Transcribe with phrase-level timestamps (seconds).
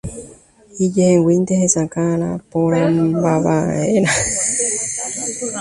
[0.85, 2.05] Ijeheguínte hesakã
[2.51, 4.11] porãmbava'erã.